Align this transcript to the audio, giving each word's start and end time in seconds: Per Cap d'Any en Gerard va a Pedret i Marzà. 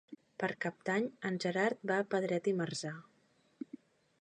Per 0.43 0.47
Cap 0.63 0.77
d'Any 0.87 1.05
en 1.29 1.37
Gerard 1.45 1.85
va 1.91 1.99
a 2.05 2.07
Pedret 2.15 2.51
i 2.53 2.55
Marzà. 2.63 2.95